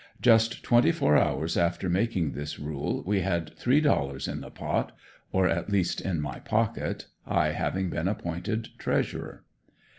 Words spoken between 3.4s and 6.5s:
three dollars in the pot or at least in my